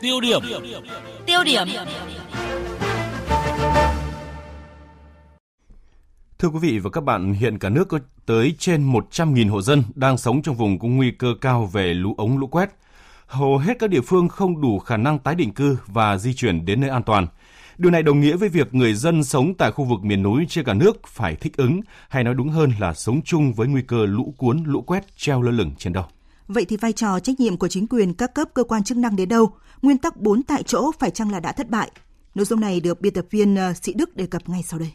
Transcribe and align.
Tiêu 0.00 0.20
điểm. 0.20 0.42
Tiêu 1.26 1.44
điểm. 1.44 1.68
Thưa 6.38 6.48
quý 6.48 6.58
vị 6.62 6.78
và 6.78 6.90
các 6.90 7.04
bạn, 7.04 7.32
hiện 7.32 7.58
cả 7.58 7.68
nước 7.68 7.88
có 7.88 7.98
tới 8.26 8.54
trên 8.58 8.92
100.000 8.92 9.50
hộ 9.50 9.62
dân 9.62 9.82
đang 9.94 10.18
sống 10.18 10.42
trong 10.42 10.54
vùng 10.54 10.78
có 10.78 10.88
nguy 10.88 11.10
cơ 11.10 11.34
cao 11.40 11.66
về 11.66 11.94
lũ 11.94 12.14
ống 12.18 12.38
lũ 12.38 12.46
quét. 12.46 12.70
Hầu 13.26 13.58
hết 13.58 13.78
các 13.78 13.90
địa 13.90 14.00
phương 14.00 14.28
không 14.28 14.60
đủ 14.60 14.78
khả 14.78 14.96
năng 14.96 15.18
tái 15.18 15.34
định 15.34 15.52
cư 15.52 15.76
và 15.86 16.18
di 16.18 16.34
chuyển 16.34 16.64
đến 16.64 16.80
nơi 16.80 16.90
an 16.90 17.02
toàn. 17.02 17.26
Điều 17.78 17.90
này 17.90 18.02
đồng 18.02 18.20
nghĩa 18.20 18.36
với 18.36 18.48
việc 18.48 18.74
người 18.74 18.94
dân 18.94 19.24
sống 19.24 19.54
tại 19.54 19.70
khu 19.70 19.84
vực 19.84 20.00
miền 20.02 20.22
núi 20.22 20.46
trên 20.48 20.64
cả 20.64 20.74
nước 20.74 21.06
phải 21.06 21.36
thích 21.36 21.56
ứng, 21.56 21.80
hay 22.08 22.24
nói 22.24 22.34
đúng 22.34 22.48
hơn 22.48 22.72
là 22.80 22.94
sống 22.94 23.20
chung 23.24 23.52
với 23.52 23.68
nguy 23.68 23.82
cơ 23.82 24.06
lũ 24.06 24.34
cuốn, 24.36 24.62
lũ 24.66 24.82
quét 24.82 25.16
treo 25.16 25.42
lơ 25.42 25.50
lửng 25.50 25.72
trên 25.78 25.92
đầu. 25.92 26.04
Vậy 26.48 26.64
thì 26.64 26.76
vai 26.76 26.92
trò 26.92 27.20
trách 27.20 27.40
nhiệm 27.40 27.56
của 27.56 27.68
chính 27.68 27.86
quyền 27.86 28.14
các 28.14 28.34
cấp 28.34 28.48
cơ 28.54 28.64
quan 28.64 28.84
chức 28.84 28.98
năng 28.98 29.16
đến 29.16 29.28
đâu? 29.28 29.52
Nguyên 29.82 29.98
tắc 29.98 30.16
4 30.16 30.42
tại 30.42 30.62
chỗ 30.62 30.92
phải 30.98 31.10
chăng 31.10 31.32
là 31.32 31.40
đã 31.40 31.52
thất 31.52 31.70
bại? 31.70 31.90
Nội 32.34 32.44
dung 32.44 32.60
này 32.60 32.80
được 32.80 33.00
biên 33.00 33.14
tập 33.14 33.26
viên 33.30 33.54
ờ, 33.54 33.72
Sĩ 33.82 33.94
Đức 33.94 34.16
đề 34.16 34.26
cập 34.26 34.48
ngay 34.48 34.62
sau 34.62 34.80
đây. 34.80 34.92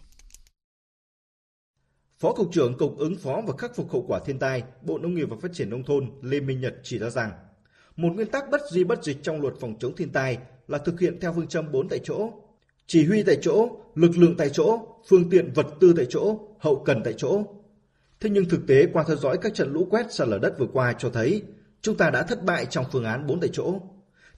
Phó 2.20 2.34
Cục 2.34 2.54
trưởng 2.54 2.78
Cục 2.78 2.98
ứng 2.98 3.16
phó 3.16 3.42
và 3.48 3.54
khắc 3.58 3.76
phục 3.76 3.92
hậu 3.92 4.06
quả 4.08 4.20
thiên 4.26 4.40
tai, 4.40 4.64
Bộ 4.82 4.98
Nông 4.98 5.16
nghiệp 5.16 5.26
và 5.30 5.38
Phát 5.42 5.52
triển 5.54 5.70
Nông 5.70 5.84
thôn 5.84 6.12
Lê 6.22 6.40
Minh 6.40 6.62
Nhật 6.62 6.76
chỉ 6.84 7.00
ra 7.00 7.10
rằng, 7.10 7.32
một 7.96 8.10
nguyên 8.14 8.28
tắc 8.28 8.44
bất 8.52 8.62
di 8.72 8.84
bất 8.84 9.04
dịch 9.04 9.24
trong 9.24 9.42
luật 9.42 9.54
phòng 9.60 9.76
chống 9.80 9.96
thiên 9.96 10.10
tai 10.10 10.38
là 10.68 10.78
thực 10.78 11.00
hiện 11.00 11.20
theo 11.22 11.34
phương 11.34 11.48
châm 11.48 11.72
4 11.72 11.90
tại 11.90 12.00
chỗ. 12.04 12.32
Chỉ 12.88 13.06
huy 13.06 13.24
tại 13.24 13.38
chỗ, 13.42 13.70
lực 13.96 14.18
lượng 14.18 14.36
tại 14.38 14.50
chỗ, 14.50 14.80
phương 15.08 15.30
tiện 15.30 15.54
vật 15.54 15.68
tư 15.80 15.94
tại 15.98 16.06
chỗ, 16.10 16.40
hậu 16.60 16.84
cần 16.86 17.02
tại 17.04 17.14
chỗ. 17.18 17.44
Thế 18.24 18.30
nhưng 18.30 18.50
thực 18.50 18.68
tế 18.68 18.88
qua 18.94 19.04
theo 19.08 19.18
dõi 19.18 19.38
các 19.42 19.54
trận 19.54 19.74
lũ 19.74 19.88
quét 19.90 20.14
sạt 20.14 20.28
lở 20.28 20.40
đất 20.40 20.60
vừa 20.60 20.68
qua 20.74 20.94
cho 20.94 21.10
thấy 21.10 21.44
chúng 21.82 21.98
ta 21.98 22.10
đã 22.10 22.24
thất 22.24 22.44
bại 22.44 22.66
trong 22.66 22.86
phương 22.92 23.04
án 23.04 23.28
4 23.28 23.40
tại 23.40 23.50
chỗ. 23.54 23.82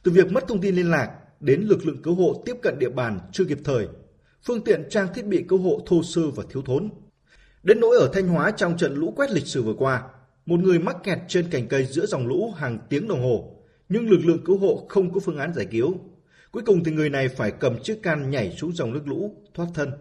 Từ 0.04 0.12
việc 0.12 0.32
mất 0.32 0.48
thông 0.48 0.62
tin 0.62 0.76
liên 0.76 0.92
lạc 0.92 1.12
đến 1.40 1.62
lực 1.62 1.86
lượng 1.86 2.02
cứu 2.02 2.16
hộ 2.16 2.44
tiếp 2.46 2.55
cận 2.62 2.80
địa 2.80 2.90
bàn 2.90 3.20
chưa 3.32 3.44
kịp 3.46 3.58
thời, 3.64 3.88
phương 4.44 4.64
tiện 4.64 4.84
trang 4.90 5.08
thiết 5.14 5.26
bị 5.26 5.46
cứu 5.48 5.60
hộ 5.60 5.80
thô 5.86 6.04
sơ 6.04 6.22
và 6.30 6.44
thiếu 6.50 6.62
thốn. 6.62 6.90
Đến 7.64 7.80
nỗi 7.80 7.98
ở 8.00 8.10
Thanh 8.14 8.27
Hóa 8.27 8.52
trong 8.52 8.77
trận 8.77 8.96
lũ 8.96 9.14
quét 9.16 9.32
lịch 9.32 9.48
sử 9.48 9.64
vừa 9.64 9.74
qua, 9.74 10.04
một 10.46 10.60
người 10.60 10.80
mắc 10.80 10.98
kẹt 11.04 11.20
trên 11.27 11.49
cành 11.49 11.68
cây 11.68 11.86
giữa 11.86 12.05
dòng 12.05 12.27
lũ 12.27 12.54
hàng 12.58 12.80
tiếng 12.90 13.08
đồng 13.08 13.24
hồ, 13.24 13.55
nhưng 13.90 14.10
lực 14.10 14.26
lượng 14.26 14.44
cứu 14.46 14.58
hộ 14.58 14.86
không 14.90 15.14
có 15.14 15.20
phương 15.20 15.38
án 15.38 15.54
giải 15.54 15.68
cứu. 15.72 15.94
Cuối 16.52 16.64
cùng 16.66 16.84
thì 16.84 16.92
người 16.92 17.10
này 17.10 17.27
phải 17.27 17.52
cầm 17.52 17.84
chiếc 17.84 18.04
can 18.04 18.30
nhảy 18.30 18.52
xuống 18.52 18.72
dòng 18.72 18.94
nước 18.94 19.08
lũ 19.08 19.36
thoát 19.54 19.68
thân. 19.74 19.92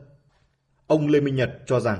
Ông 0.87 1.09
Lê 1.09 1.21
Minh 1.21 1.37
Nhật 1.37 1.51
cho 1.67 1.81
rằng 1.81 1.99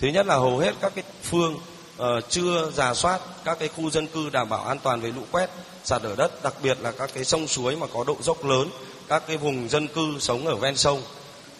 Thứ 0.00 0.08
nhất 0.08 0.26
là 0.26 0.34
hầu 0.34 0.58
hết 0.58 0.74
các 0.80 0.92
cái 0.94 1.04
phương 1.22 1.54
uh, 2.02 2.04
chưa 2.28 2.70
giả 2.74 2.94
soát 2.94 3.20
các 3.44 3.58
cái 3.58 3.68
khu 3.68 3.90
dân 3.90 4.06
cư 4.06 4.30
đảm 4.30 4.48
bảo 4.48 4.64
an 4.64 4.78
toàn 4.78 5.00
về 5.00 5.10
lũ 5.10 5.22
quét, 5.30 5.50
sạt 5.84 6.02
lở 6.04 6.14
đất, 6.16 6.42
đặc 6.42 6.54
biệt 6.62 6.78
là 6.80 6.92
các 6.92 7.10
cái 7.14 7.24
sông 7.24 7.48
suối 7.48 7.76
mà 7.76 7.86
có 7.86 8.04
độ 8.04 8.16
dốc 8.22 8.44
lớn, 8.44 8.70
các 9.08 9.22
cái 9.26 9.36
vùng 9.36 9.68
dân 9.68 9.88
cư 9.88 10.18
sống 10.20 10.46
ở 10.46 10.56
ven 10.56 10.76
sông. 10.76 11.02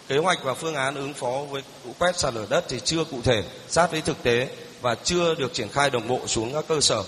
Kế 0.08 0.18
hoạch 0.18 0.38
và 0.44 0.54
phương 0.54 0.74
án 0.74 0.94
ứng 0.94 1.14
phó 1.14 1.32
với 1.50 1.62
lũ 1.84 1.92
quét 1.98 2.18
sạt 2.18 2.34
lở 2.34 2.46
đất 2.50 2.64
thì 2.68 2.80
chưa 2.80 3.04
cụ 3.04 3.18
thể, 3.24 3.42
sát 3.68 3.90
với 3.90 4.00
thực 4.00 4.22
tế 4.22 4.48
và 4.80 4.94
chưa 4.94 5.34
được 5.34 5.54
triển 5.54 5.68
khai 5.68 5.90
đồng 5.90 6.08
bộ 6.08 6.20
xuống 6.26 6.52
các 6.52 6.64
cơ 6.68 6.80
sở. 6.80 7.02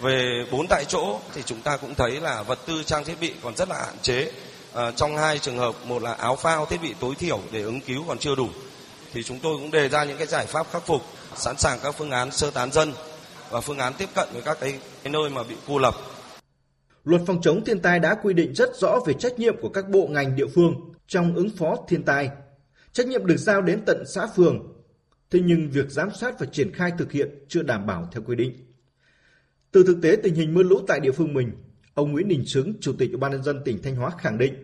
Về 0.00 0.46
bốn 0.50 0.66
tại 0.68 0.84
chỗ 0.84 1.18
thì 1.34 1.42
chúng 1.46 1.60
ta 1.60 1.76
cũng 1.76 1.94
thấy 1.94 2.10
là 2.10 2.42
vật 2.42 2.58
tư 2.66 2.82
trang 2.82 3.04
thiết 3.04 3.20
bị 3.20 3.32
còn 3.42 3.56
rất 3.56 3.68
là 3.68 3.76
hạn 3.76 3.94
chế. 4.02 4.30
À, 4.74 4.90
trong 4.96 5.16
hai 5.16 5.38
trường 5.38 5.58
hợp, 5.58 5.74
một 5.84 6.02
là 6.02 6.12
áo 6.12 6.36
phao 6.36 6.66
thiết 6.66 6.82
bị 6.82 6.94
tối 7.00 7.14
thiểu 7.14 7.40
để 7.50 7.62
ứng 7.62 7.80
cứu 7.80 8.04
còn 8.08 8.18
chưa 8.18 8.34
đủ 8.34 8.48
thì 9.14 9.22
chúng 9.22 9.38
tôi 9.42 9.56
cũng 9.58 9.70
đề 9.70 9.88
ra 9.88 10.04
những 10.04 10.18
cái 10.18 10.26
giải 10.26 10.46
pháp 10.46 10.66
khắc 10.70 10.86
phục, 10.86 11.02
sẵn 11.36 11.56
sàng 11.58 11.78
các 11.82 11.94
phương 11.98 12.10
án 12.10 12.30
sơ 12.30 12.50
tán 12.50 12.72
dân 12.72 12.92
và 13.50 13.60
phương 13.60 13.78
án 13.78 13.92
tiếp 13.98 14.08
cận 14.14 14.28
với 14.32 14.42
các 14.42 14.58
cái, 14.60 14.78
cái 15.02 15.12
nơi 15.12 15.30
mà 15.30 15.42
bị 15.42 15.54
cô 15.66 15.78
lập. 15.78 15.94
Luật 17.04 17.22
phòng 17.26 17.40
chống 17.42 17.64
thiên 17.64 17.80
tai 17.80 17.98
đã 17.98 18.14
quy 18.22 18.34
định 18.34 18.54
rất 18.54 18.68
rõ 18.76 18.98
về 19.06 19.14
trách 19.18 19.38
nhiệm 19.38 19.54
của 19.60 19.68
các 19.68 19.88
bộ 19.88 20.06
ngành 20.06 20.36
địa 20.36 20.46
phương 20.54 20.74
trong 21.06 21.34
ứng 21.34 21.50
phó 21.50 21.76
thiên 21.88 22.02
tai. 22.02 22.30
Trách 22.92 23.06
nhiệm 23.06 23.26
được 23.26 23.36
giao 23.36 23.62
đến 23.62 23.82
tận 23.86 24.04
xã 24.06 24.26
phường. 24.36 24.74
Thế 25.30 25.40
nhưng 25.44 25.70
việc 25.70 25.90
giám 25.90 26.08
sát 26.20 26.40
và 26.40 26.46
triển 26.46 26.72
khai 26.72 26.92
thực 26.98 27.12
hiện 27.12 27.28
chưa 27.48 27.62
đảm 27.62 27.86
bảo 27.86 28.08
theo 28.12 28.22
quy 28.26 28.36
định. 28.36 28.52
Từ 29.70 29.84
thực 29.86 29.96
tế 30.02 30.16
tình 30.22 30.34
hình 30.34 30.54
mưa 30.54 30.62
lũ 30.62 30.80
tại 30.86 31.00
địa 31.00 31.12
phương 31.12 31.34
mình, 31.34 31.52
ông 31.94 32.12
Nguyễn 32.12 32.28
Đình 32.28 32.42
Trứng, 32.46 32.74
Chủ 32.80 32.92
tịch 32.98 33.10
Ủy 33.10 33.18
ban 33.18 33.30
nhân 33.32 33.42
dân 33.42 33.62
tỉnh 33.64 33.82
Thanh 33.82 33.96
Hóa 33.96 34.10
khẳng 34.18 34.38
định, 34.38 34.54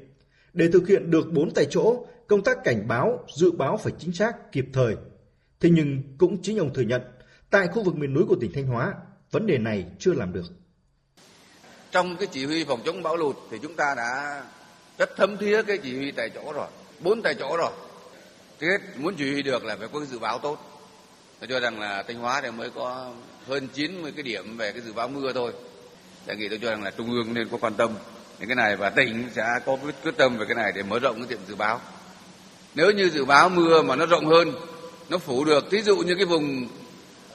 để 0.53 0.69
thực 0.73 0.89
hiện 0.89 1.11
được 1.11 1.33
bốn 1.33 1.51
tại 1.51 1.67
chỗ, 1.71 2.07
công 2.31 2.45
tác 2.45 2.65
cảnh 2.65 2.89
báo, 2.89 3.25
dự 3.37 3.51
báo 3.51 3.77
phải 3.77 3.93
chính 3.99 4.13
xác, 4.13 4.53
kịp 4.53 4.67
thời. 4.73 4.97
Thế 5.61 5.71
nhưng 5.71 6.03
cũng 6.19 6.43
chính 6.43 6.59
ông 6.59 6.75
thừa 6.75 6.83
nhận, 6.83 7.03
tại 7.51 7.69
khu 7.69 7.83
vực 7.83 7.97
miền 7.97 8.15
núi 8.15 8.25
của 8.29 8.37
tỉnh 8.41 8.53
Thanh 8.55 8.67
Hóa, 8.67 8.95
vấn 9.31 9.47
đề 9.47 9.59
này 9.59 9.87
chưa 9.99 10.13
làm 10.13 10.33
được. 10.33 10.45
Trong 11.91 12.17
cái 12.17 12.27
chỉ 12.33 12.47
huy 12.47 12.65
phòng 12.65 12.81
chống 12.85 13.03
bão 13.03 13.17
lụt 13.17 13.37
thì 13.51 13.59
chúng 13.63 13.75
ta 13.77 13.95
đã 13.97 14.43
rất 14.99 15.11
thấm 15.17 15.37
thía 15.37 15.63
cái 15.63 15.79
chỉ 15.79 15.97
huy 15.97 16.11
tại 16.11 16.31
chỗ 16.35 16.53
rồi, 16.53 16.67
bốn 17.01 17.23
tại 17.23 17.35
chỗ 17.39 17.57
rồi. 17.57 17.73
thế 18.61 18.67
muốn 18.97 19.15
chỉ 19.19 19.33
huy 19.33 19.43
được 19.43 19.65
là 19.65 19.77
phải 19.77 19.89
có 19.93 19.99
cái 19.99 20.09
dự 20.09 20.19
báo 20.19 20.39
tốt. 20.39 20.59
Tôi 21.41 21.49
cho 21.49 21.61
rằng 21.61 21.81
là 21.81 22.03
Thanh 22.03 22.19
Hóa 22.19 22.41
thì 22.41 22.51
mới 22.51 22.71
có 22.71 23.13
hơn 23.47 23.69
90 23.75 24.13
cái 24.13 24.23
điểm 24.23 24.57
về 24.57 24.73
cái 24.73 24.81
dự 24.81 24.93
báo 24.93 25.09
mưa 25.09 25.33
thôi. 25.33 25.53
Đề 26.27 26.37
nghị 26.37 26.49
tôi 26.49 26.59
cho 26.63 26.71
rằng 26.71 26.83
là 26.83 26.91
Trung 26.91 27.11
ương 27.11 27.35
nên 27.35 27.49
có 27.49 27.59
quan 27.61 27.75
tâm 27.75 27.95
đến 28.39 28.49
cái 28.49 28.57
này 28.57 28.77
và 28.77 28.91
tỉnh 28.91 29.29
sẽ 29.35 29.45
có 29.67 29.79
quyết 30.03 30.17
tâm 30.17 30.39
về 30.39 30.47
cái 30.47 30.55
này 30.55 30.73
để 30.75 30.83
mở 30.83 30.99
rộng 30.99 31.17
cái 31.17 31.27
tiệm 31.27 31.39
dự 31.49 31.55
báo. 31.55 31.81
Nếu 32.75 32.91
như 32.91 33.09
dự 33.09 33.25
báo 33.25 33.49
mưa 33.49 33.83
mà 33.83 33.97
nó 33.97 34.07
rộng 34.07 34.27
hơn, 34.27 34.53
nó 35.09 35.19
phủ 35.19 35.45
được, 35.45 35.71
ví 35.71 35.83
dụ 35.83 35.97
như 35.97 36.15
cái 36.15 36.25
vùng 36.25 36.69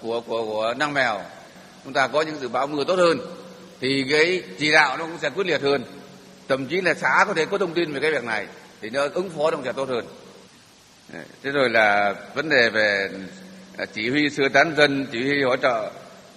của 0.01 0.21
của 0.21 0.45
của 0.45 0.73
Năng 0.77 0.93
Mèo, 0.93 1.21
chúng 1.83 1.93
ta 1.93 2.07
có 2.07 2.21
những 2.21 2.39
dự 2.41 2.47
báo 2.47 2.67
mưa 2.67 2.83
tốt 2.83 2.95
hơn, 2.95 3.19
thì 3.81 4.05
cái 4.11 4.43
chỉ 4.59 4.71
đạo 4.71 4.97
nó 4.97 5.05
cũng 5.05 5.17
sẽ 5.21 5.29
quyết 5.29 5.47
liệt 5.47 5.61
hơn. 5.61 5.83
Thậm 6.47 6.65
chí 6.65 6.81
là 6.81 6.93
xã 6.93 7.25
có 7.27 7.33
thể 7.33 7.45
có 7.45 7.57
thông 7.57 7.73
tin 7.73 7.93
về 7.93 7.99
cái 7.99 8.11
việc 8.11 8.23
này, 8.23 8.47
thì 8.81 8.89
nó 8.89 9.07
ứng 9.13 9.29
phó 9.29 9.51
nó 9.51 9.57
sẽ 9.65 9.71
tốt 9.71 9.89
hơn. 9.89 10.05
Thế 11.43 11.51
rồi 11.51 11.69
là 11.69 12.15
vấn 12.35 12.49
đề 12.49 12.69
về 12.69 13.09
à, 13.77 13.85
chỉ 13.93 14.09
huy 14.09 14.29
sơ 14.29 14.49
tán 14.49 14.73
dân, 14.77 15.07
chỉ 15.11 15.23
huy 15.23 15.43
hỗ 15.43 15.55
trợ 15.55 15.91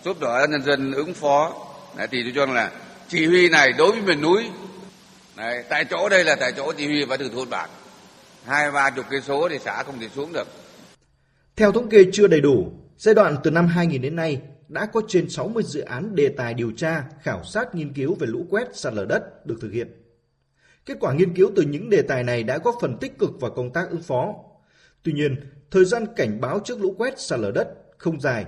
giúp 0.04 0.20
đỡ 0.20 0.46
nhân 0.50 0.62
dân 0.64 0.92
ứng 0.92 1.14
phó, 1.14 1.52
Đấy, 1.96 2.06
thì 2.10 2.22
tôi 2.22 2.32
cho 2.34 2.46
rằng 2.46 2.54
là 2.54 2.70
chỉ 3.08 3.26
huy 3.26 3.48
này 3.48 3.72
đối 3.72 3.92
với 3.92 4.00
miền 4.00 4.20
núi, 4.20 4.44
Đấy, 5.36 5.64
tại 5.68 5.84
chỗ 5.84 6.08
đây 6.08 6.24
là 6.24 6.34
tại 6.34 6.52
chỗ 6.56 6.72
chỉ 6.72 6.86
huy 6.86 7.04
và 7.04 7.16
từ 7.16 7.30
thôn 7.34 7.50
bản 7.50 7.70
hai 8.48 8.70
ba 8.70 8.90
chục 8.90 9.06
cây 9.10 9.20
số 9.20 9.48
thì 9.48 9.58
xã 9.58 9.82
không 9.82 10.00
thể 10.00 10.08
xuống 10.08 10.32
được. 10.32 10.46
Theo 11.56 11.72
thống 11.72 11.88
kê 11.88 12.04
chưa 12.12 12.26
đầy 12.26 12.40
đủ, 12.40 12.72
giai 12.96 13.14
đoạn 13.14 13.36
từ 13.44 13.50
năm 13.50 13.66
2000 13.66 14.02
đến 14.02 14.16
nay 14.16 14.42
đã 14.68 14.86
có 14.86 15.02
trên 15.08 15.30
60 15.30 15.62
dự 15.62 15.80
án 15.80 16.14
đề 16.14 16.28
tài 16.28 16.54
điều 16.54 16.72
tra, 16.76 17.04
khảo 17.22 17.44
sát 17.44 17.74
nghiên 17.74 17.92
cứu 17.92 18.14
về 18.14 18.26
lũ 18.26 18.46
quét, 18.50 18.76
sạt 18.76 18.94
lở 18.94 19.04
đất 19.04 19.46
được 19.46 19.58
thực 19.60 19.72
hiện. 19.72 19.88
Kết 20.86 20.96
quả 21.00 21.12
nghiên 21.12 21.34
cứu 21.34 21.50
từ 21.56 21.62
những 21.62 21.90
đề 21.90 22.02
tài 22.02 22.24
này 22.24 22.42
đã 22.42 22.58
góp 22.58 22.74
phần 22.80 22.98
tích 23.00 23.18
cực 23.18 23.40
vào 23.40 23.50
công 23.50 23.72
tác 23.72 23.90
ứng 23.90 24.02
phó. 24.02 24.34
Tuy 25.02 25.12
nhiên, 25.12 25.36
thời 25.70 25.84
gian 25.84 26.06
cảnh 26.16 26.40
báo 26.40 26.60
trước 26.64 26.80
lũ 26.80 26.94
quét, 26.98 27.20
sạt 27.20 27.40
lở 27.40 27.50
đất 27.50 27.68
không 27.98 28.20
dài, 28.20 28.46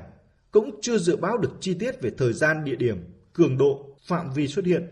cũng 0.51 0.81
chưa 0.83 0.99
dự 0.99 1.17
báo 1.17 1.39
được 1.39 1.53
chi 1.61 1.75
tiết 1.75 2.03
về 2.03 2.11
thời 2.19 2.33
gian, 2.33 2.65
địa 2.65 2.77
điểm, 2.77 3.05
cường 3.33 3.59
độ, 3.59 3.97
phạm 4.07 4.31
vi 4.33 4.49
xuất 4.49 4.65
hiện. 4.65 4.87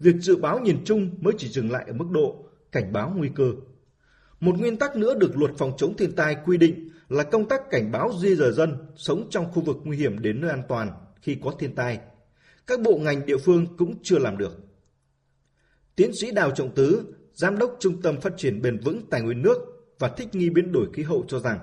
Việc 0.00 0.16
dự 0.20 0.36
báo 0.36 0.58
nhìn 0.58 0.84
chung 0.84 1.10
mới 1.20 1.34
chỉ 1.38 1.48
dừng 1.48 1.70
lại 1.70 1.84
ở 1.86 1.92
mức 1.92 2.06
độ 2.10 2.44
cảnh 2.72 2.92
báo 2.92 3.12
nguy 3.16 3.30
cơ. 3.34 3.52
Một 4.40 4.58
nguyên 4.58 4.76
tắc 4.76 4.96
nữa 4.96 5.14
được 5.14 5.36
luật 5.36 5.50
phòng 5.58 5.72
chống 5.76 5.96
thiên 5.96 6.12
tai 6.12 6.36
quy 6.44 6.56
định 6.58 6.88
là 7.08 7.24
công 7.24 7.48
tác 7.48 7.60
cảnh 7.70 7.92
báo 7.92 8.12
di 8.22 8.34
rời 8.34 8.52
dân 8.52 8.76
sống 8.96 9.26
trong 9.30 9.52
khu 9.52 9.62
vực 9.62 9.76
nguy 9.84 9.96
hiểm 9.96 10.22
đến 10.22 10.40
nơi 10.40 10.50
an 10.50 10.62
toàn 10.68 10.90
khi 11.20 11.36
có 11.42 11.54
thiên 11.58 11.74
tai. 11.74 11.98
Các 12.66 12.80
bộ 12.80 12.98
ngành 12.98 13.26
địa 13.26 13.36
phương 13.36 13.66
cũng 13.76 13.94
chưa 14.02 14.18
làm 14.18 14.38
được. 14.38 14.58
Tiến 15.96 16.12
sĩ 16.14 16.30
Đào 16.30 16.50
Trọng 16.50 16.74
Tứ, 16.74 17.02
Giám 17.34 17.58
đốc 17.58 17.76
Trung 17.80 18.02
tâm 18.02 18.20
Phát 18.20 18.32
triển 18.36 18.62
Bền 18.62 18.78
vững 18.78 19.06
Tài 19.10 19.22
nguyên 19.22 19.42
nước 19.42 19.58
và 19.98 20.08
thích 20.08 20.28
nghi 20.32 20.50
biến 20.50 20.72
đổi 20.72 20.86
khí 20.92 21.02
hậu 21.02 21.24
cho 21.28 21.38
rằng, 21.38 21.58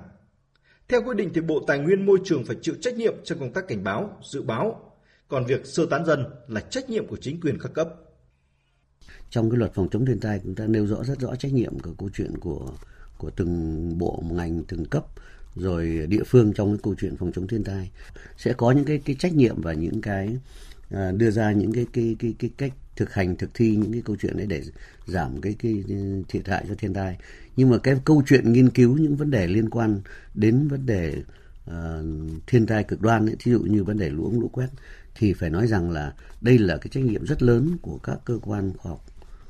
theo 0.88 1.02
quy 1.02 1.16
định 1.16 1.30
thì 1.34 1.42
Bộ 1.42 1.64
Tài 1.68 1.80
nguyên 1.80 2.06
Môi 2.06 2.20
trường 2.24 2.46
phải 2.46 2.56
chịu 2.62 2.76
trách 2.82 2.96
nhiệm 2.96 3.14
trong 3.24 3.40
công 3.40 3.54
tác 3.54 3.68
cảnh 3.68 3.84
báo, 3.84 4.18
dự 4.32 4.42
báo, 4.42 4.94
còn 5.28 5.46
việc 5.46 5.66
sơ 5.66 5.86
tán 5.86 6.06
dân 6.06 6.26
là 6.48 6.62
trách 6.62 6.90
nhiệm 6.90 7.08
của 7.08 7.18
chính 7.18 7.42
quyền 7.42 7.58
các 7.60 7.74
cấp 7.74 7.90
trong 9.30 9.50
cái 9.50 9.58
luật 9.58 9.74
phòng 9.74 9.88
chống 9.92 10.06
thiên 10.06 10.20
tai 10.20 10.40
chúng 10.44 10.56
ta 10.56 10.68
nêu 10.68 10.88
rõ 10.88 11.04
rất 11.04 11.20
rõ 11.20 11.36
trách 11.36 11.54
nhiệm 11.54 11.80
của 11.80 11.94
câu 11.98 12.10
chuyện 12.14 12.38
của 12.38 12.72
của 13.18 13.30
từng 13.30 13.94
bộ 13.98 14.24
ngành 14.32 14.64
từng 14.64 14.86
cấp 14.86 15.06
rồi 15.56 16.08
địa 16.10 16.24
phương 16.26 16.54
trong 16.54 16.72
cái 16.72 16.80
câu 16.84 16.96
chuyện 17.00 17.18
phòng 17.18 17.32
chống 17.32 17.48
thiên 17.48 17.64
tai. 17.64 17.92
Sẽ 18.38 18.54
có 18.54 18.72
những 18.72 18.86
cái 18.86 19.02
cái 19.06 19.16
trách 19.20 19.34
nhiệm 19.34 19.62
và 19.62 19.74
những 19.74 20.02
cái 20.02 20.38
à, 20.92 21.12
đưa 21.12 21.32
ra 21.32 21.52
những 21.52 21.74
cái 21.74 21.86
cái 21.94 22.16
cái 22.20 22.34
cái 22.40 22.50
cách 22.58 22.74
thực 22.96 23.14
hành 23.14 23.36
thực 23.36 23.50
thi 23.54 23.76
những 23.76 23.92
cái 23.92 24.02
câu 24.06 24.16
chuyện 24.22 24.38
đấy 24.38 24.48
để 24.48 24.64
giảm 25.06 25.42
cái 25.42 25.56
cái 25.60 25.84
thiệt 26.30 26.48
hại 26.48 26.66
cho 26.68 26.76
thiên 26.78 26.94
tai. 26.94 27.18
Nhưng 27.56 27.70
mà 27.70 27.78
cái 27.78 27.96
câu 28.06 28.24
chuyện 28.28 28.54
nghiên 28.54 28.70
cứu 28.70 28.98
những 28.98 29.16
vấn 29.16 29.32
đề 29.32 29.48
liên 29.48 29.70
quan 29.70 30.02
đến 30.34 30.68
vấn 30.68 30.86
đề 30.86 31.24
uh, 31.68 32.06
thiên 32.48 32.66
tai 32.66 32.84
cực 32.84 33.02
đoan 33.02 33.26
ấy, 33.26 33.36
thí 33.40 33.52
dụ 33.52 33.60
như 33.60 33.84
vấn 33.84 33.98
đề 33.98 34.10
lũ 34.10 34.24
ống 34.24 34.40
lũ 34.40 34.50
quét 34.54 34.68
thì 35.16 35.34
phải 35.34 35.50
nói 35.50 35.68
rằng 35.68 35.92
là 35.92 36.14
đây 36.42 36.58
là 36.58 36.78
cái 36.78 36.88
trách 36.92 37.04
nhiệm 37.04 37.26
rất 37.26 37.44
lớn 37.44 37.78
của 37.82 37.98
các 37.98 38.18
cơ 38.26 38.40
quan 38.42 38.74
khoa 38.78 38.90
học 38.90 39.06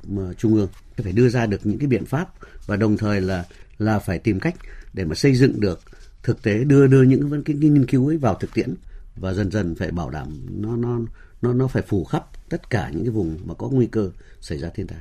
mà 0.06 0.32
trung 0.38 0.54
ương 0.54 0.68
phải 0.96 1.12
đưa 1.12 1.28
ra 1.28 1.46
được 1.46 1.66
những 1.66 1.78
cái 1.78 1.86
biện 1.86 2.04
pháp 2.04 2.28
và 2.66 2.76
đồng 2.76 2.96
thời 2.96 3.20
là 3.20 3.44
là 3.78 3.98
phải 3.98 4.18
tìm 4.18 4.40
cách 4.40 4.54
để 4.94 5.04
mà 5.04 5.14
xây 5.14 5.34
dựng 5.34 5.60
được 5.60 5.80
thực 6.22 6.42
tế 6.42 6.64
đưa 6.64 6.86
đưa 6.86 7.02
những 7.02 7.28
vấn 7.28 7.42
cái 7.42 7.56
nghiên 7.56 7.86
cứu 7.86 8.08
ấy 8.08 8.16
vào 8.16 8.34
thực 8.34 8.54
tiễn 8.54 8.74
và 9.16 9.32
dần 9.32 9.50
dần 9.50 9.74
phải 9.74 9.90
bảo 9.90 10.10
đảm 10.10 10.46
nó 10.50 10.76
nó 10.76 11.00
nó 11.42 11.52
nó 11.52 11.66
phải 11.66 11.82
phủ 11.82 12.04
khắp 12.04 12.26
tất 12.48 12.70
cả 12.70 12.90
những 12.94 13.04
cái 13.04 13.10
vùng 13.10 13.38
mà 13.44 13.54
có 13.54 13.68
nguy 13.68 13.86
cơ 13.86 14.10
xảy 14.40 14.58
ra 14.58 14.68
thiên 14.68 14.86
tai. 14.86 14.98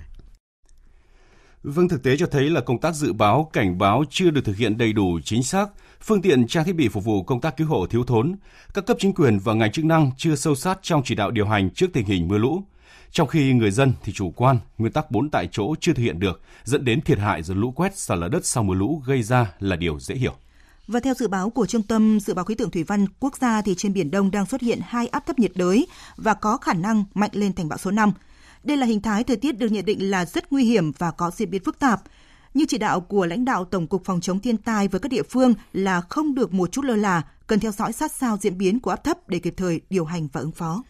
Vâng, 1.64 1.90
thực 1.90 2.04
tế 2.04 2.18
cho 2.18 2.26
thấy 2.26 2.50
là 2.50 2.62
công 2.62 2.82
tác 2.82 2.96
dự 2.96 3.14
báo, 3.14 3.50
cảnh 3.54 3.78
báo 3.78 4.04
chưa 4.10 4.30
được 4.30 4.46
thực 4.46 4.58
hiện 4.58 4.78
đầy 4.78 4.94
đủ 4.94 5.20
chính 5.24 5.44
xác, 5.44 5.70
phương 6.02 6.22
tiện 6.22 6.48
trang 6.48 6.66
thiết 6.66 6.76
bị 6.76 6.88
phục 6.88 7.04
vụ 7.04 7.24
công 7.24 7.42
tác 7.42 7.58
cứu 7.58 7.68
hộ 7.68 7.88
thiếu 7.88 8.04
thốn, 8.04 8.36
các 8.74 8.86
cấp 8.86 8.98
chính 9.00 9.14
quyền 9.14 9.40
và 9.40 9.54
ngành 9.54 9.72
chức 9.72 9.86
năng 9.86 10.12
chưa 10.18 10.36
sâu 10.36 10.56
sát 10.56 10.80
trong 10.82 11.02
chỉ 11.06 11.16
đạo 11.16 11.32
điều 11.32 11.48
hành 11.48 11.70
trước 11.70 11.88
tình 11.94 12.06
hình 12.06 12.28
mưa 12.28 12.38
lũ. 12.38 12.64
Trong 13.12 13.28
khi 13.28 13.54
người 13.54 13.72
dân 13.72 13.94
thì 14.04 14.14
chủ 14.14 14.34
quan, 14.36 14.60
nguyên 14.78 14.94
tắc 14.94 15.12
bốn 15.12 15.30
tại 15.30 15.48
chỗ 15.52 15.76
chưa 15.80 15.94
thực 15.94 16.04
hiện 16.04 16.20
được, 16.20 16.42
dẫn 16.64 16.86
đến 16.86 17.02
thiệt 17.02 17.20
hại 17.20 17.44
do 17.44 17.54
lũ 17.56 17.72
quét 17.72 17.98
sạt 17.98 18.18
lở 18.18 18.28
đất 18.28 18.46
sau 18.46 18.64
mưa 18.64 18.74
lũ 18.74 19.02
gây 19.06 19.24
ra 19.24 19.54
là 19.60 19.76
điều 19.76 20.00
dễ 20.00 20.16
hiểu. 20.16 20.34
Và 20.88 21.00
theo 21.00 21.14
dự 21.14 21.28
báo 21.28 21.50
của 21.50 21.66
Trung 21.66 21.84
tâm 21.84 22.20
Dự 22.20 22.34
báo 22.34 22.46
Khí 22.46 22.56
tượng 22.56 22.72
Thủy 22.72 22.84
văn 22.84 23.06
Quốc 23.20 23.38
gia 23.38 23.62
thì 23.62 23.76
trên 23.78 23.94
Biển 23.94 24.12
Đông 24.12 24.32
đang 24.32 24.46
xuất 24.46 24.62
hiện 24.62 24.80
hai 24.84 25.08
áp 25.08 25.26
thấp 25.26 25.40
nhiệt 25.40 25.52
đới 25.56 25.88
và 26.16 26.34
có 26.34 26.58
khả 26.58 26.74
năng 26.74 27.04
mạnh 27.14 27.32
lên 27.34 27.54
thành 27.54 27.70
bão 27.70 27.78
số 27.78 27.92
5. 27.92 28.12
Đây 28.64 28.78
là 28.78 28.86
hình 28.86 29.02
thái 29.02 29.24
thời 29.24 29.38
tiết 29.38 29.58
được 29.58 29.72
nhận 29.72 29.86
định 29.86 30.12
là 30.12 30.26
rất 30.26 30.52
nguy 30.52 30.66
hiểm 30.66 30.92
và 30.92 31.12
có 31.12 31.32
diễn 31.32 31.50
biến 31.50 31.64
phức 31.64 31.80
tạp. 31.80 32.02
Như 32.54 32.66
chỉ 32.68 32.78
đạo 32.78 33.02
của 33.02 33.26
lãnh 33.26 33.46
đạo 33.46 33.66
Tổng 33.66 33.88
cục 33.88 34.06
Phòng 34.06 34.22
chống 34.22 34.40
thiên 34.40 34.58
tai 34.58 34.88
với 34.88 35.00
các 35.00 35.12
địa 35.12 35.24
phương 35.24 35.54
là 35.74 36.02
không 36.02 36.36
được 36.36 36.54
một 36.54 36.72
chút 36.72 36.86
lơ 36.86 36.96
là, 36.96 37.22
cần 37.48 37.60
theo 37.60 37.72
dõi 37.72 37.94
sát 37.94 38.12
sao 38.12 38.38
diễn 38.42 38.58
biến 38.58 38.80
của 38.80 38.90
áp 38.90 39.04
thấp 39.04 39.30
để 39.30 39.40
kịp 39.40 39.54
thời 39.58 39.82
điều 39.90 40.06
hành 40.06 40.28
và 40.34 40.42
ứng 40.42 40.52
phó. 40.52 40.84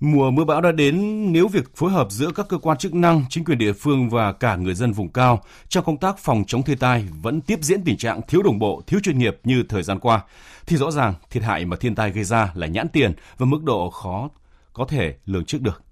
Mùa 0.00 0.30
mưa 0.30 0.44
bão 0.44 0.60
đã 0.60 0.72
đến 0.72 1.26
nếu 1.32 1.48
việc 1.48 1.76
phối 1.76 1.90
hợp 1.90 2.06
giữa 2.10 2.30
các 2.34 2.46
cơ 2.48 2.58
quan 2.58 2.78
chức 2.78 2.94
năng, 2.94 3.24
chính 3.28 3.44
quyền 3.44 3.58
địa 3.58 3.72
phương 3.72 4.10
và 4.10 4.32
cả 4.32 4.56
người 4.56 4.74
dân 4.74 4.92
vùng 4.92 5.08
cao 5.08 5.42
trong 5.68 5.84
công 5.84 5.96
tác 5.96 6.18
phòng 6.18 6.44
chống 6.46 6.62
thiên 6.62 6.78
tai 6.78 7.08
vẫn 7.22 7.40
tiếp 7.40 7.58
diễn 7.62 7.84
tình 7.84 7.96
trạng 7.96 8.20
thiếu 8.28 8.42
đồng 8.42 8.58
bộ, 8.58 8.82
thiếu 8.86 9.00
chuyên 9.02 9.18
nghiệp 9.18 9.40
như 9.44 9.62
thời 9.68 9.82
gian 9.82 9.98
qua, 9.98 10.20
thì 10.66 10.76
rõ 10.76 10.90
ràng 10.90 11.14
thiệt 11.30 11.42
hại 11.42 11.64
mà 11.64 11.76
thiên 11.76 11.94
tai 11.94 12.10
gây 12.10 12.24
ra 12.24 12.52
là 12.54 12.66
nhãn 12.66 12.88
tiền 12.88 13.12
và 13.38 13.46
mức 13.46 13.62
độ 13.64 13.90
khó 13.90 14.28
có 14.72 14.84
thể 14.88 15.14
lường 15.26 15.44
trước 15.44 15.60
được. 15.60 15.82